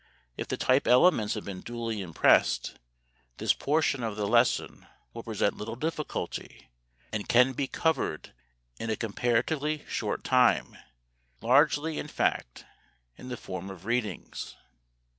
If 0.35 0.47
the 0.47 0.57
"type 0.57 0.87
elements" 0.87 1.35
have 1.35 1.45
been 1.45 1.61
duly 1.61 2.01
impressed, 2.01 2.79
this 3.37 3.53
portion 3.53 4.01
of 4.01 4.15
the 4.15 4.27
lesson 4.27 4.87
will 5.13 5.21
present 5.21 5.57
little 5.57 5.75
difficulty 5.75 6.71
and 7.13 7.29
can 7.29 7.53
be 7.53 7.67
covered 7.67 8.33
in 8.79 8.89
a 8.89 8.95
comparatively 8.95 9.85
short 9.87 10.23
time, 10.23 10.75
largely, 11.39 11.99
in 11.99 12.07
fact, 12.07 12.65
in 13.15 13.29
the 13.29 13.37
form 13.37 13.69
of 13.69 13.85
readings. 13.85 14.55